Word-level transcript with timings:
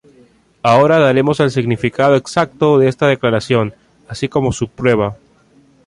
Ahora 0.63 0.97
daremos 0.97 1.39
el 1.41 1.51
significado 1.51 2.15
exacto 2.15 2.79
de 2.79 2.87
esta 2.87 3.05
declaración 3.05 3.75
así 4.07 4.29
como 4.29 4.51
su 4.51 4.67
prueba. 4.67 5.15